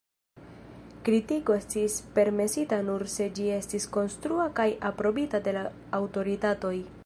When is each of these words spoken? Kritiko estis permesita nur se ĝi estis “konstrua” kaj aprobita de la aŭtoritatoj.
Kritiko 1.09 1.57
estis 1.57 1.97
permesita 2.15 2.79
nur 2.87 3.05
se 3.17 3.29
ĝi 3.37 3.47
estis 3.59 3.87
“konstrua” 3.99 4.49
kaj 4.61 4.69
aprobita 4.93 5.45
de 5.49 5.55
la 5.59 5.67
aŭtoritatoj. 6.01 6.77